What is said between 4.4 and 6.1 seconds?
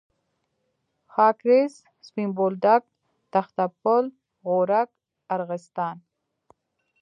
غورک، ارغستان.